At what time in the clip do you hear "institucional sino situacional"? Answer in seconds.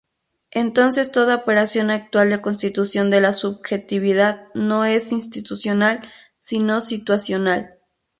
5.11-7.75